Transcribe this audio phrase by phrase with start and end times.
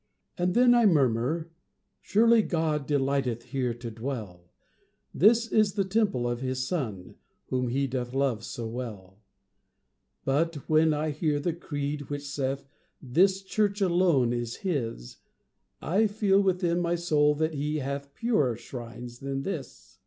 [0.39, 0.43] III.
[0.45, 1.51] And then I murmur,
[2.01, 4.51] "Surely God Delighteth here to dwell;
[5.13, 7.13] This is the temple of his Son
[7.49, 9.19] Whom he doth love so well;"
[10.25, 12.67] But, when I hear the creed which saith,
[12.99, 15.17] This church alone is His,
[15.83, 19.99] I feel within my soul that He Hath purer shrines than this.